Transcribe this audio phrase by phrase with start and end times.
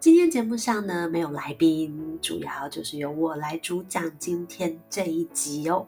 [0.00, 5.84] 今天节目上呢没有来宾，主要就是由我来主讲今天这一集哦。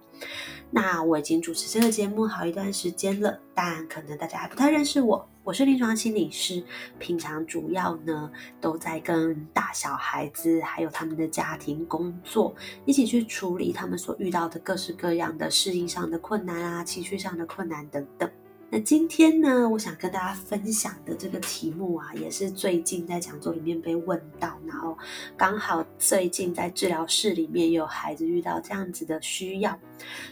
[0.72, 5.28] 那我已经主持这个节目好一段时间了，但可能大家还不太认识我。
[5.44, 6.60] 我是临床心理师，
[6.98, 8.28] 平常主要呢
[8.60, 12.52] 都在跟大小孩子还有他们的家庭工作，
[12.84, 18.28] 一起去处理他们所遇到的各式各样的适应上的困难啊、情绪上的困难等等。
[18.72, 24.96] 那今天呢，我想跟大家分享的这个题目啊，也是最近在讲座里面被问到，然后
[25.36, 29.76] 刚好最近在治疗室里面有孩子遇到这样子的需要，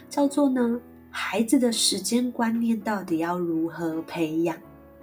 [0.09, 0.79] 叫做呢，
[1.11, 4.55] 孩子的时间观念到底要如何培养？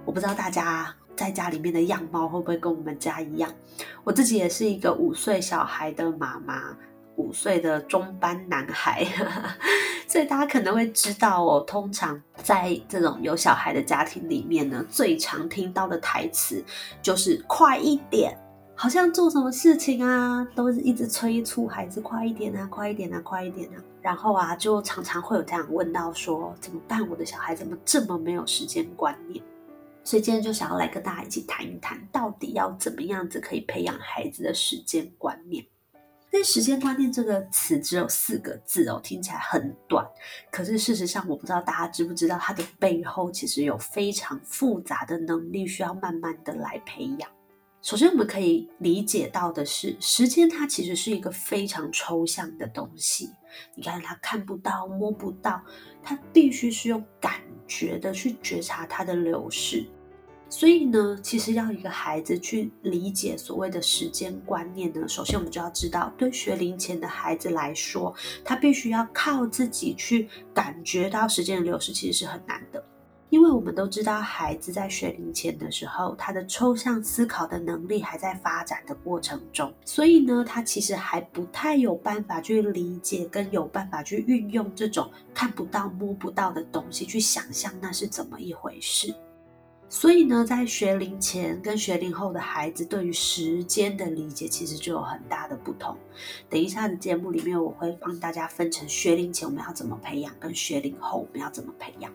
[0.07, 3.53] 我不知道大家在家里面的样貌会不会跟我们家一样，
[4.03, 6.75] 我自己也是一个五岁小孩的妈妈。
[7.17, 9.05] 五岁的中班男孩，
[10.07, 11.61] 所以大家可能会知道哦。
[11.67, 16.65] 通常在这种有小孩的家庭里面呢，最常听到的台词
[17.03, 18.37] 就是“快一点”，
[18.77, 23.83] 好像做什么事情啊，都是一直催促孩子快一点啊，快一点啊，快一点啊。
[24.01, 27.09] 然后啊，就常常会有这样问到说：“怎么办？
[27.09, 29.43] 我的小孩怎么这么没有时间观念？”
[30.05, 35.67] 所以今天就想要来跟大家一起谈一谈，到底要怎么样子可以培养孩子的时间观念。
[36.31, 40.07] 但时间观念这个词只有四个字哦，听起来很短。
[40.51, 47.31] 可是事实上，我不知道大家知不知道，它的背后其实有非常复杂的能力，需要慢慢的来培养。
[47.81, 53.31] 首先，我们可以理解到的是，时间它其实是一个非常抽象的东西。
[53.77, 55.63] 你看，它看不到、摸不到，
[56.03, 59.87] 它必须是用感觉的去觉察它的流逝。
[60.49, 68.15] 所以呢，其实要一个孩子去理解所谓的时间观念呢，首先我们就要知道，对学龄前的孩子来说，
[68.45, 72.83] 他必须要靠自己去感觉到时间的流逝，其实是很难的。
[73.29, 89.13] 因为我们都知道，孩子在学龄前的时候，他的抽象思考的能力还在发展的过程中，所以呢，他其实还不太有办法去理解，跟有办法去运用这种看不到、摸不到的东西去想象那是怎么一回事。
[89.89, 95.97] 所以呢，在学龄前跟学龄后的孩子对于时间的理解，其实就有很大的不同。
[96.51, 102.13] 等一下的节目里面，我会帮大家分成学龄前我们要怎么培养，跟学龄后我们要怎么培养。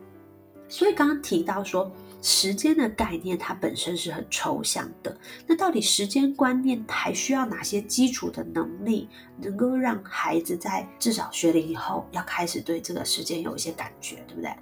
[0.68, 1.90] 所以刚刚提到说，
[2.22, 5.18] 时间的概念它本身是很抽象的。
[5.48, 14.54] 那到底时间观念还需要哪些基础的能力，能够让孩子在至少学龄以后要开始对这个时间有一些感觉，对不对？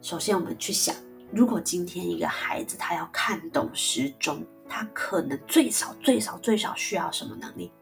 [0.00, 0.94] 首先我们去想。
[1.34, 7.72] 如果今天一个孩子他要看懂时钟，他可能最少最少最少需要什么能力？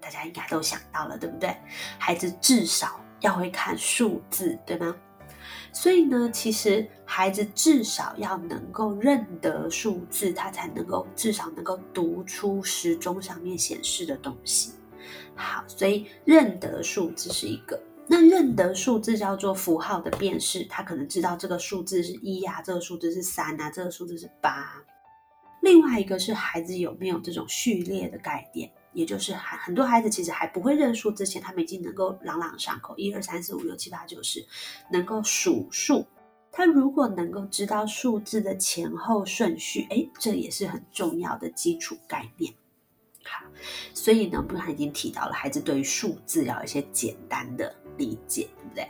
[0.00, 1.54] 大家应该都想到了，对不对？
[1.98, 4.96] 孩子至少要会看数字，对吗？
[5.74, 14.72] 所以呢，其实孩子至少要能够认得数字，他才能够至少能够读出时钟上面显示的东西。
[15.34, 17.78] 好，所以认得数字是一个。
[18.12, 24.82] 那认得数字叫做符号的辨识，他可能知道这个数字是一呀，这个数字是三啊，这个数字是八。
[25.60, 34.44] 另外一个是孩子有没有这种序列的概念，也就是很很多孩子其实还不会认数之前，他们已经能够朗朗上口，一二三四五六七八九十，
[34.90, 36.04] 能够数数。
[36.50, 42.52] 他如果能够知道数字的前后顺序，哎，这也是很重要的基础概念。
[43.22, 43.44] 好，
[43.94, 47.72] 所以呢，不是已经提到了，孩子对于数字要有一些简单的。
[48.00, 48.88] 理解对不对？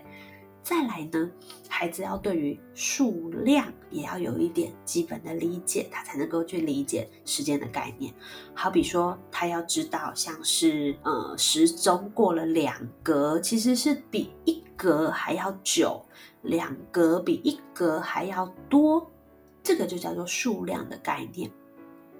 [0.62, 1.31] 再来呢，
[1.69, 8.15] 孩子要对于数量也要有一点基本的理解，他才能够去理解时间的概念。
[8.55, 16.05] 好比说，他要知道，像是呃时钟过了两格，其实是比一格还要久，
[16.43, 19.11] 两格比一格还要多，
[19.63, 21.51] 这个就叫做数量的概念。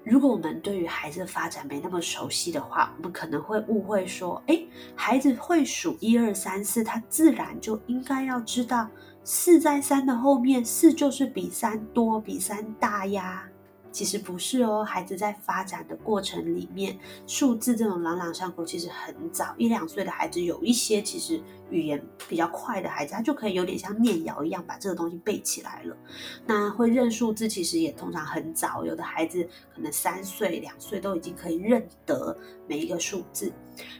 [0.03, 4.59] 如果我们对于孩子的发展没那么熟悉的话，我们可能会误会说，哎，
[4.95, 8.89] 孩子会数一二三四，他自然就应该要知道
[9.23, 13.47] 四在三的后面，四就是比三多，比三大呀。
[13.91, 21.41] 其实不是哦，孩子在发展的过程里面，数字这种朗朗上口，其实很早，一两岁的孩子有一些其实。
[21.71, 25.97] 语言比较快的孩子，他就可以有点像念谣一样把这个东西背起来了。
[26.45, 32.37] 那会认数字，其实也通常很早，有的孩子可能三岁、两岁都已经可以认得
[32.67, 33.51] 每一个数字。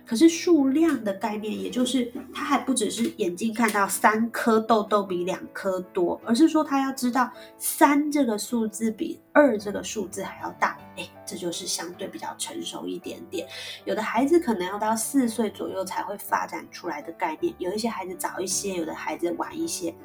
[0.06, 10.78] 可是数量的概念，也就是他还不只是眼睛看到三颗豆豆比两颗多，而是说他要知道三这个数字比二这个数字还要大。
[10.98, 13.48] 哎，这就是相对比较成熟一点点。
[13.86, 19.96] 有的孩子可能要到四岁左右才会发展出来的概念，有一些孩子早一些，有的孩子晚一些。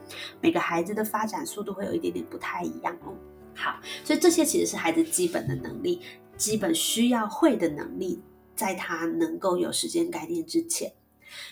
[0.41, 3.13] 每个孩子的发展速度会有一点点不太一样哦。
[3.57, 6.01] 好，所以这些其实是孩子基本的能力，
[6.37, 8.23] 基本需要会的能力，
[8.55, 10.93] 在他能够有时间概念之前。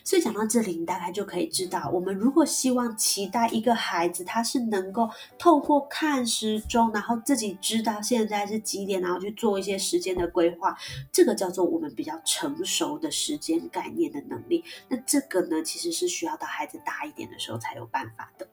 [0.03, 10.76] 所以讲到这里，你大概就可以知道，我们如果希望期待一个孩子，他是能够透过看时钟，然后自己知道现在是几点，然后去做一些时间的规划，
[11.12, 14.65] 这个叫做我们比较成熟的时间概念的能力。
[14.88, 18.49] 那这个呢，其实是需要到孩子大一点的时候才有办法的。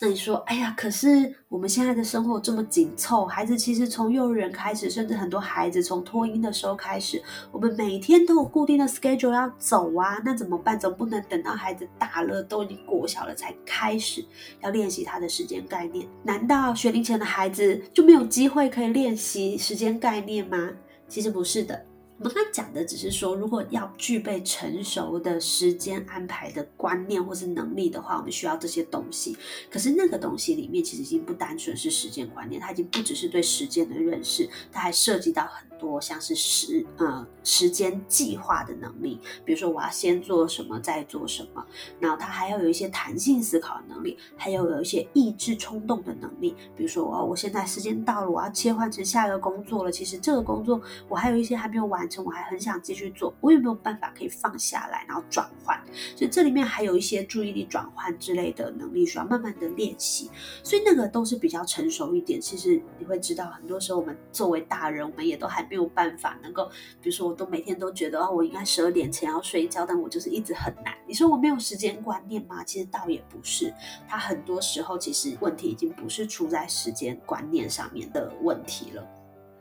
[0.00, 10.78] 那你说，哎呀，可是我们现在的生活这么紧凑，孩子其实从幼儿园开始，甚至很多孩子从托婴的时候开始，我们每天都有固定的 schedule 要走啊，那怎么办？
[10.78, 14.24] 总不能等到孩子大了，都已经国小了才开始
[14.60, 16.06] 要练习他的时间概念？
[16.22, 20.70] 难道学龄前的孩子就没有机会可以练习时间概念吗？
[21.08, 21.87] 其实不是的。
[22.18, 29.36] 我们刚讲的只是说，如果要具备成熟的时间安排的观念或是能力的话，我们需要这些东西。
[29.70, 35.68] 可是那个东西里面其实已经不单纯是时间观念，它已经不只是对时间的认识，它还涉及到很。
[35.78, 41.64] 多像是时呃时间计划的能力，比如说我要先做什么再做什么，
[42.00, 55.80] 然后它还要有一些弹性思考的能力，还有有一些意志冲动的能力，比如说我我现在时间到了，我要切换成下一个工作了，其实这个工作我还有一些还没有完成，我还很想继续做，我有没有办法可以放下来，然后转换？
[56.16, 60.28] 所以这里面还有一些注意力转换之类的能力需要慢慢的练习，
[60.64, 62.40] 所以那个都是比较成熟一点。
[62.40, 65.68] 其实你会知道，很多时候我们作为大人，我们也都还。
[65.68, 66.64] 没有办法能够，
[67.02, 70.96] 比如说，我都每天都觉得哦，我应该十二点前要睡觉，但我就是一直很难。
[71.06, 72.64] 你说我没有时间观念吗？
[72.64, 73.70] 其实倒也不是，
[74.08, 79.06] 他很多时候其实问题已经不是出在时间观念上面的问题了。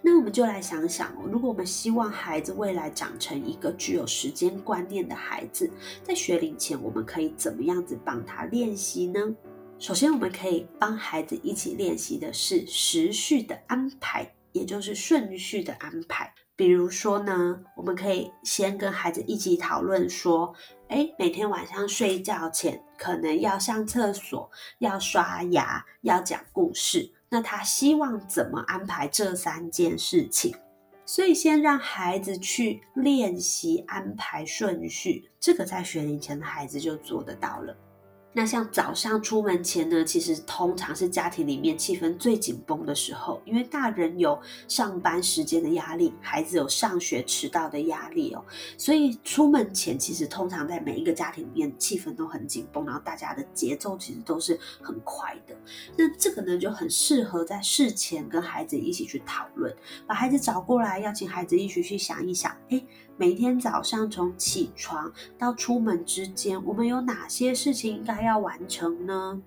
[0.10, 5.70] 那我们就来想想，如果我们希望孩子未来长成一个具有时间观念的孩子，
[6.02, 9.20] 在学龄前我们可以怎么样子帮他练习呢？
[9.78, 14.32] 首先，我们可以帮孩子一起练习的是时序的安排。
[14.54, 20.52] 也就是顺序的安排，比如说呢，我们可以先跟孩子一起讨论说，
[20.88, 24.50] 哎，每天晚上睡觉前可能要上厕所、
[24.80, 30.56] 要刷牙、要讲故事，那他希望怎么安排这三件事情？
[31.06, 37.76] 所以先让孩子去练习安排顺序，这个在学龄前的孩子就做得到了。
[38.38, 48.46] 那像早上出门前呢，其实通常是家庭里面气氛最紧绷的时候，因为大人有上班时间的压力，孩子有上学迟到的压力哦，
[48.78, 55.56] 所以出门前其实通常在每一个家庭里面气氛都很紧绷，然后大家的节奏其实都是很快的。
[55.98, 59.76] 那这个呢就很适合在事前跟孩子一起去讨论，
[60.06, 62.80] 把孩子找过来，邀请孩子一起去想一想，哎。
[63.20, 69.42] 每天早上从起床到出门之间，我们有哪些事情应该要要完成呢？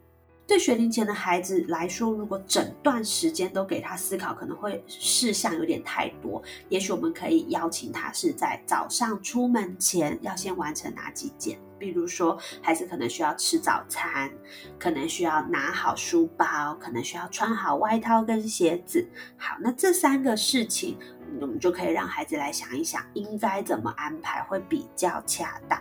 [0.47, 6.43] 对学龄前的孩子来说，如果整段时间都给他思考，可能会事项有点太多。
[6.69, 14.29] 也许我们可以邀请他是在早上出门前要先完成哪几件，比如说孩子可能需要吃早餐，
[14.77, 19.09] 可能需要拿好书包，可能需要穿好外套跟鞋子。
[19.37, 20.99] 好，那这三个事情。
[21.41, 25.81] 我们就可以让孩子来想一想，应该怎么安排会比较恰当。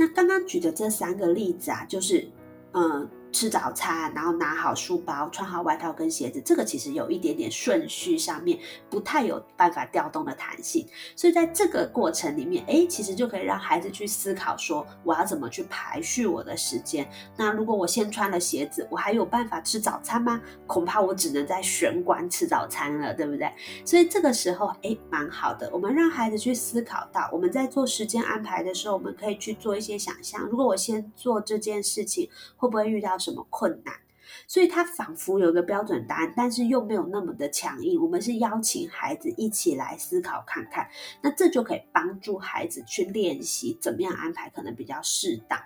[0.00, 2.26] 那刚刚举的这三个例子啊，就是，
[2.72, 3.06] 嗯。
[3.32, 8.58] 吃早餐，然后拿好书包，穿好外套跟鞋子，这个其实有一点点顺序上面
[8.88, 17.08] 不太有办法调动的弹性，所以在这个过程里面，哎，其实就可以让孩子去思考说，我要怎么去排序我的时间。
[17.36, 20.40] 那如果我先穿了鞋子，我还有办法吃早餐吗？
[20.66, 23.52] 恐怕我只能在玄关吃早餐了，对不对？
[23.84, 33.19] 所以这个时候，哎，蛮好的，我们让孩子去思考到，我们在做时间安排的时候，我们可以去做一些想象，如果我先做这件事情，会不会遇到？
[33.20, 33.94] 什么困难？
[34.46, 38.00] 所以他仿佛有一个标准答案，但是又没有那么的强硬。
[38.00, 40.88] 我们是邀请孩子一起来思考看看，
[41.20, 45.60] 那这就可以帮助孩子去练习怎么样安排可能比较适当。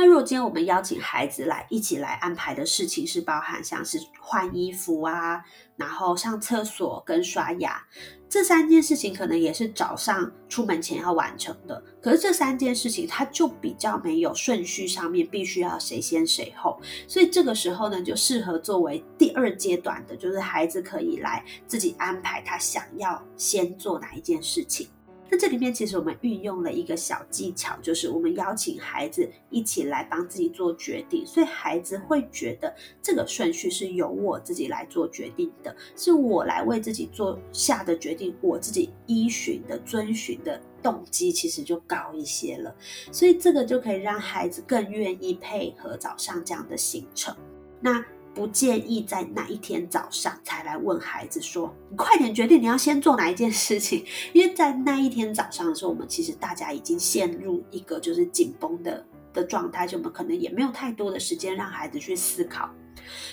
[0.00, 5.44] 那如果今天我们邀请孩子来一起来安排的事情是包含像是换衣服啊，
[5.76, 7.84] 然后上厕所跟刷牙。
[8.26, 24.88] 这三件事情可能也是早上出门前要完成的，可是这三件事情它就比较没有顺序上面必须要谁先谁后，所以这个时候呢就适合作为第二阶段的，就是孩子可以来自己安排他想要先做哪一件事情。
[25.30, 42.74] 那这里面其实我们运用了一个小技巧，就是我们邀请孩子一起来帮自己做决定，所以孩子会觉得这个顺序是由我自己来做决定的，是我来为自己做下的决定，我自己依循的、遵循的动机其实就高一些了，
[43.12, 47.34] 所以这个就可以让孩子更愿意配合早上这样的行程。
[47.80, 48.04] 那。
[48.34, 62.70] 不建议在那一天早上才来问孩子说：“你快点决定你要先做哪一件事情。”因为在那一天早上的时候，我们其实大家已经陷入一个就是紧绷的的状态，就我们可能也没有太多的时间让孩子去思考，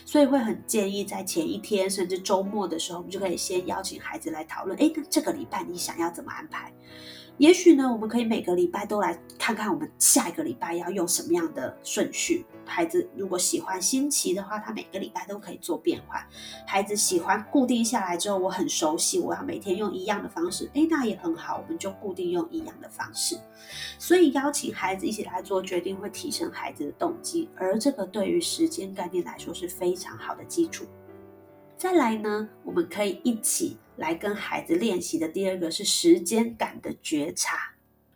[0.04, 6.74] 所以会很建议在前一天甚至周末的时候，我们就可以先邀请孩子来讨论：“哎，那这个礼拜你想要怎么安排？”
[7.38, 12.44] 也许呢，我们可以每个礼拜都来看看我们下一个礼拜要用什么样的顺序。
[12.66, 16.20] 孩子如果喜欢新奇的话，他每个礼拜都可以做变换。
[16.66, 23.38] 孩子喜欢固定下来之后，我很熟悉，我要每天用一样的方式，诶，那也很好，我们就固定用一样的方式。
[24.00, 30.86] 所以邀请孩子一起来做决定，会提升孩子的动机，而这个对于时间概念来说是非常好的基础。
[31.78, 37.74] 再来呢，我们可以一起来跟孩子练习的第二个是时间感的觉察。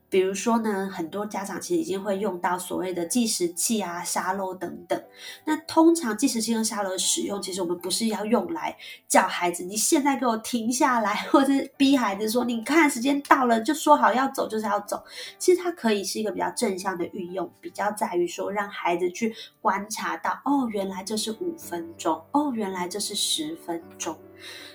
[0.09, 5.01] 比如说呢，很多家长其实已经会用到所谓的计时器啊、沙漏等等。
[5.45, 8.75] 那通常计时器跟沙漏的使用，其实我们不是要用来
[9.07, 15.01] 叫孩子你现在给我停下来，或者逼孩子说你看时间到了就说好要走就是要走。
[15.39, 24.19] 其实它可以是一个比较正向的运用，比较在于说让孩子去观察到，哦，原来这是五分钟，哦，原来这是十分钟。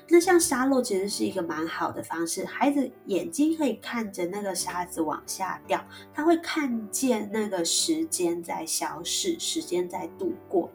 [0.09, 5.85] 那像沙漏其实是一个蛮好的方式，孩子眼睛可以看着那个沙子往下掉，
[6.15, 10.71] 他会看见那个时间在消逝，时间在度过，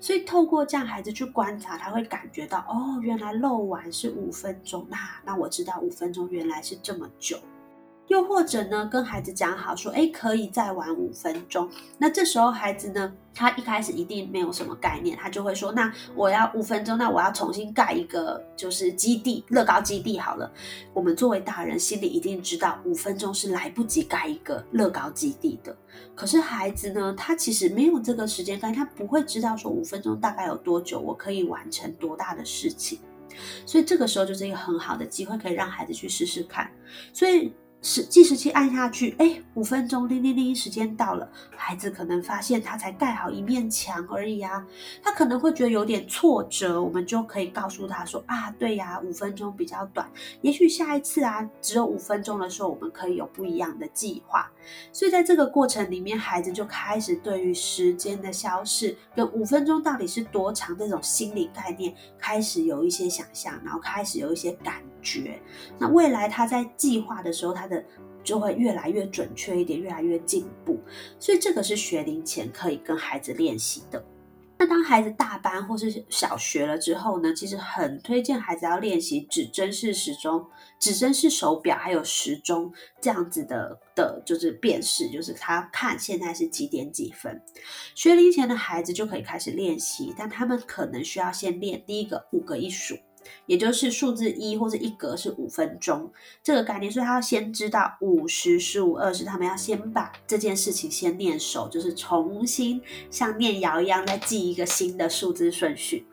[0.00, 7.38] 所以透过这样孩子去观察，他会感觉到哦，原来漏完是五分钟，那那我知道五分钟原来是这么久。
[8.10, 11.70] 又或者呢，跟孩子讲好说，哎，可以再玩五分钟。
[11.96, 20.52] 那这时候孩子呢，他一开始一定没有什么概念，他就会说，那我要五分钟，那我要重新盖一个就是基地，乐高基地好了。
[20.92, 25.76] 我们作为大人，心里一定知道五分钟是来不及盖一个乐高基地的。
[26.16, 32.98] 可是孩子呢，他其实没有这个时间概念，他不会知道说五分钟大概有多久，我可以完成多大的事情。
[33.64, 36.68] 所以这个时候就是一个很好的机会，可以让孩子去试试看。
[37.12, 37.52] 所以。
[37.82, 41.30] 是计时器按下去，哎，五分钟，叮铃铃，时间到了。
[41.56, 44.66] 孩子可能发现他才盖好一面墙而已啊，
[45.02, 46.82] 他可能会觉得有点挫折。
[46.82, 50.06] 我们就可以告诉他说啊，对呀，五分钟比较短，
[50.42, 54.50] 也许下一次啊，只有五分钟的时候，我们可以有不一样的计划。
[54.92, 65.40] 所以在这个过程里面，孩子就开始对于时间的消逝跟五分钟到底是多长这种心理概念开始有一些想象，然后开始有一些感觉。
[65.78, 67.82] 那未来他在计划的时候，他的
[68.22, 70.78] 就会越来越准确一点，越来越进步。
[71.18, 74.04] 所以这个是学龄前可以跟孩子练习的。
[74.58, 80.44] 那当孩子大班或是小学了之后呢，其实很推荐孩子要练习指针式时钟、
[80.78, 87.40] 指针式手表，还有时钟这样子的的，就是辨识，就是他看现在是几点几分。
[87.94, 92.98] 学龄前的孩子就可以开始练习，但他们可能需要先练第一个五个一数。
[93.46, 96.10] 也就是数字一或者一格是五分钟
[96.42, 106.06] 这个概念，所以他要先知道五十、十五、二十，他们要先把这件事情先练熟，就是重新像念瑶一样再记一个新的数字顺序。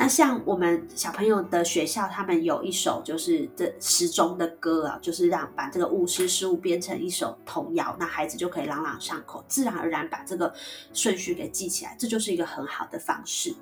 [0.00, 10.54] 那像我们小朋友的学校，他们有一首就是这时钟的歌啊，就是让把这个五十、十五编成一首童谣，那孩子就可以朗朗上口，自然而然把这个
[10.94, 13.54] 顺序给记起来，这就是一个很好的方式。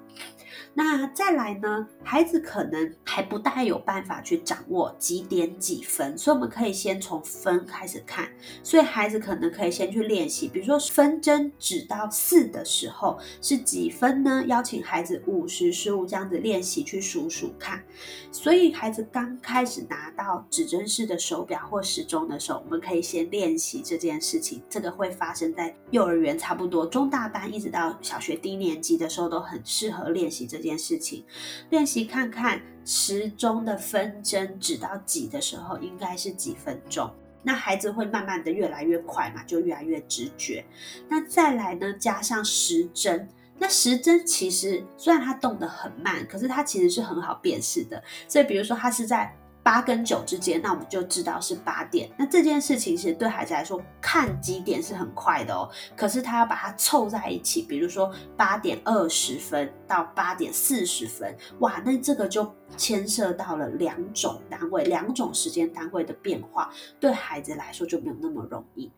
[0.74, 1.88] 那再来呢？
[2.04, 8.28] 孩子可能还不大有办法去掌握几点几分，所以我们可以先从分开始看。
[8.62, 14.44] 所以孩子可能可以先去练习，比如说分针指到四的时候是几分呢？
[14.46, 17.82] 邀请孩子五十、十五这样子练习去数数看。
[18.30, 24.62] 所以孩子刚开始拿到指针式的手表或时钟的时候，我们可以先练习这件事情。
[24.68, 30.46] 这个会发生在幼儿园，差不多中大班一直到小学低年级的时候，都很适合练习。
[30.48, 31.24] 这件事情，
[31.68, 37.10] 练习看看时钟的分针指到几的时候应该是几分钟。
[37.42, 40.64] 那孩子会慢慢的越来越快嘛，就越来越直觉。
[41.08, 43.28] 那再来呢，加上时针，
[43.58, 48.02] 那时针其实虽然它动得很慢，可是它其实是很好辨识的。
[48.26, 49.34] 所以比如说它是在。
[49.60, 52.08] 八跟九之间，那我们就知道是八点。
[52.16, 55.68] 那这件事情其实对孩子来说，看几点是很快的哦。
[55.94, 68.90] 可是他要把它凑在一起，比如说八点二十分到八点四十分，哇，那这个就牵涉到了两种单位、两种时间单位的变化，对孩子来说就没有那么容易。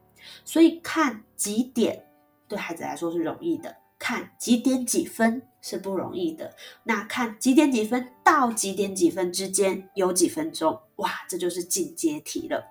[0.44, 2.04] 所以看几点
[2.46, 3.74] 对孩子来说是容易的。
[4.00, 12.64] 看几点几分是不容易的，那看几点几分到几点几分之间有几分钟，哇，这就是进阶题了。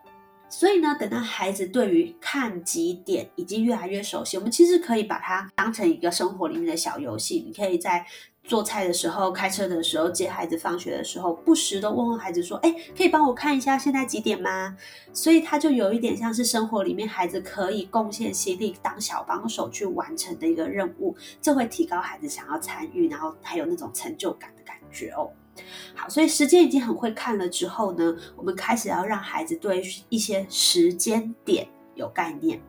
[0.49, 8.05] 所以呢，等到孩子对于看几点已经越来越熟悉，我们其实可以把它当成一个生活里面的小游戏，你可以在。
[8.43, 14.75] 做菜的时候、开车的时候、接孩子放学的时候，不时的问问孩子说：“哎，可以帮我看一下现在几点吗？”
[15.13, 25.29] 所以他就有一点像是生活里面孩子可以贡献心力当小帮手去完成的一个任务，这会提高孩子想要参与，然后还有那种成就感的感觉哦。
[25.93, 32.59] 好，所以时间已经很会看了之后呢，我们开始要让孩子对一些时间点有概念。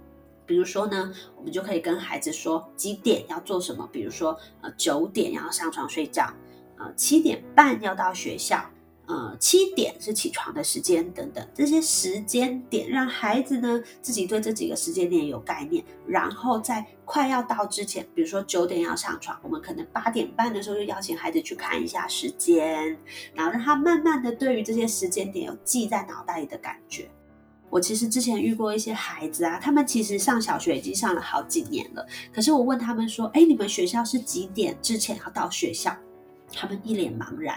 [0.50, 6.28] 比如说呢，我们就可以跟孩子说几点要做什么，比如说呃九点要上床睡觉，
[6.76, 8.68] 呃七点半要到学校，
[9.06, 22.98] 呃七点是起床的时间等等，这些时间点让孩子呢自己对这几个时间点有概念，然后在快要到之前，比如说九点要上床，我们可能八点半的时候就邀请孩子去看一下时间，
[23.34, 27.08] 然后让他慢慢的对于这些时间点有记在脑袋里的感觉。
[27.70, 32.04] 我其实之前遇过一些孩子啊，他们其实上小学已经上了好几年了。
[32.34, 35.96] 可是我问他们说：“哎，你们学校是几点之前要到学校？”
[36.52, 37.56] 他们一脸茫然。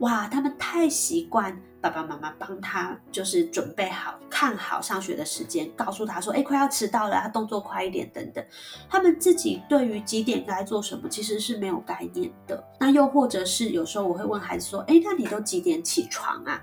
[0.00, 8.44] 哇，他们太习惯爸爸妈妈帮他就是准备好、看好上学的时间，告诉他说：“哎，快要迟到了，要动作快一点。”等等。
[8.88, 12.62] 他们自己对于几点该做什么其实是没有概念的。
[12.78, 16.62] 那又或者是有时候我会问孩子说：“哎，那你都几点起床啊？”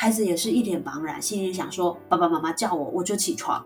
[0.00, 3.62] 孩子也是一脸茫然，心里想说：“爸爸妈妈叫我，我就起床。”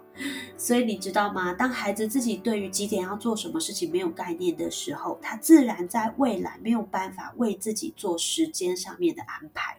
[0.59, 1.53] 所以你知道吗？
[1.53, 9.79] 当孩子自己对于几点要做什么事情没有概念的时候，他自然在未来没有办法为自己做时间上面的安排。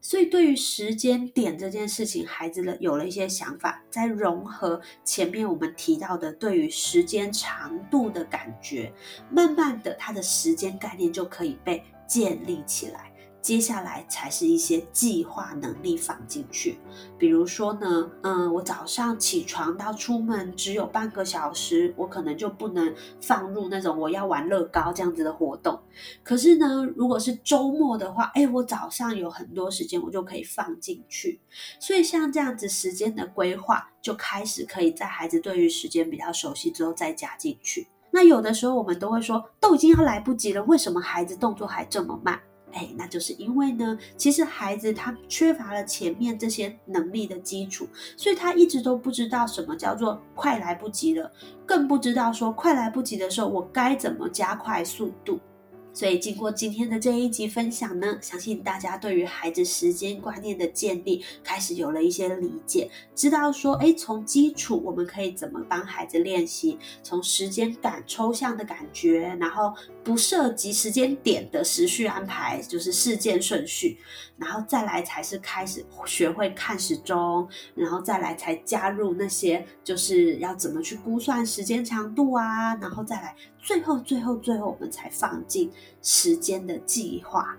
[0.00, 8.92] 所以对于时间点这件事情，孩子了有了一些想法，在融合前面我们提到的对于时间长度的感觉，
[9.32, 13.10] 慢慢的他的时间概念就可以被建立起来。
[13.40, 16.78] 接下来才是一些计划能力放进去，
[17.16, 25.80] 比如说呢，嗯，我早上起床到出门只有半个小时，我可能就不能放入那种我要玩乐高这样子的活动。
[26.22, 31.40] 可是呢，如果是周末的话，哎，我早上有很多时间，我就可以放进去。
[31.80, 37.86] 所以像这样子时间的规划，就开始可以在孩子对于时间比较熟悉之后再加进去。
[38.10, 42.40] 那有的时候我们都会说，都已经要来不及了，为什么孩子动作还这么慢？
[42.72, 51.30] 哎，那就是因为呢，其实孩子他缺乏了前面这些能力的基础，所以他一直都不知道什么叫做快来不及了，
[51.66, 55.40] 更不知道说快来不及的时候我该怎么加快速度。
[55.92, 69.74] 所以，经过今天的这一集分享呢，相信大家对于孩子时间观念的建立开始有了一些理解，知道说，哎，从基础我们可以怎么帮孩子练习，从时间感、抽象的感觉，然后
[70.04, 73.98] 不涉及时间点的时序安排，就是事件顺序，
[74.36, 83.34] 然后再来才是开始学会看时钟，然后再来才加入那些就是要怎么去估算时间长度啊，然后再来。
[83.68, 87.54] 最后，最后，最后，我们才放进时间的计划。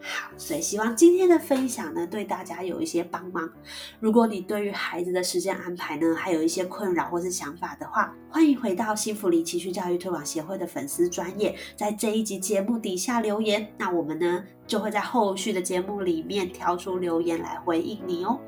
[0.00, 3.50] 好，所以希望今天的分享呢，对大家有一些帮忙。
[3.98, 13.66] 如果你对于孩子的时间安排呢，还有一些困扰或是想法的话，欢迎回到幸福里情绪教育推广协会的粉丝专业，在这一集节目底下留言。
[13.78, 18.38] 那我们呢，就会在后续的节目里面挑出留言来回应你哦。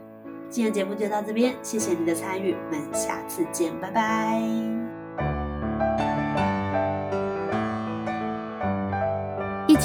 [0.49, 4.80] 今天节目就到这边，谢谢你的参与，我们下次见，拜拜。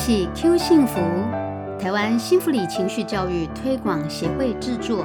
[0.06, 1.00] 起 Q 幸福，
[1.80, 5.04] 台湾幸福里情绪教育推广协会制作，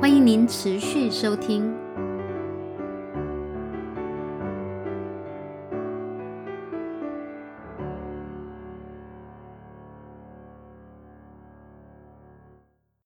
[0.00, 1.70] 欢迎您持续收听。